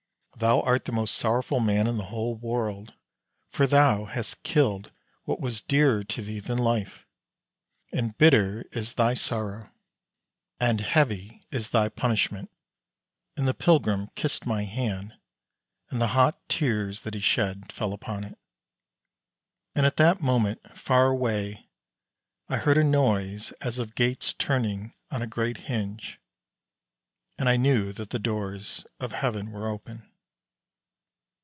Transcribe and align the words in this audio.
Thou 0.37 0.61
art 0.61 0.85
the 0.85 0.91
most 0.91 1.13
sorrowful 1.17 1.59
man 1.59 1.85
in 1.85 1.97
the 1.97 2.05
whole 2.05 2.33
world, 2.35 2.95
for 3.51 3.67
thou 3.67 4.05
hast 4.05 4.41
killed 4.41 4.89
what 5.25 5.39
was 5.39 5.61
dearer 5.61 6.03
to 6.05 6.21
thee 6.23 6.39
than 6.39 6.57
life, 6.57 7.05
and 7.93 8.17
bitter 8.17 8.65
is 8.71 8.95
thy 8.95 9.13
sorrow, 9.13 9.69
and 10.59 10.81
heavy 10.81 11.45
is 11.51 11.69
thy 11.69 11.89
punishment." 11.89 12.49
And 13.37 13.47
the 13.47 13.53
pilgrim 13.53 14.09
kissed 14.15 14.47
my 14.47 14.63
hand, 14.63 15.13
and 15.91 16.01
the 16.01 16.07
hot 16.07 16.39
tears 16.49 17.01
that 17.01 17.13
he 17.13 17.19
shed 17.21 17.71
fell 17.71 17.93
upon 17.93 18.23
it. 18.23 18.39
And 19.75 19.85
at 19.85 19.97
that 19.97 20.21
moment, 20.21 20.75
far 20.75 21.05
away 21.07 21.67
I 22.49 22.57
heard 22.57 22.79
a 22.79 22.83
noise 22.83 23.51
as 23.61 23.77
of 23.77 23.93
gates 23.93 24.33
turning 24.33 24.95
on 25.11 25.21
a 25.21 25.27
great 25.27 25.57
hinge, 25.57 26.19
and 27.37 27.47
I 27.47 27.57
knew 27.57 27.91
that 27.93 28.09
the 28.09 28.17
doors 28.17 28.87
of 28.99 29.11
Heaven 29.11 29.51
were 29.51 29.67
open. 29.69 30.07